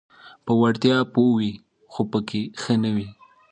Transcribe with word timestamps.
په 0.45 0.51
وړتیا 0.61 0.97
پوه 1.13 1.31
وي 1.37 1.51
خو 1.91 2.01
پکې 2.11 2.41
ښه 2.61 2.73
نه 2.83 2.89
وي: 2.95 3.07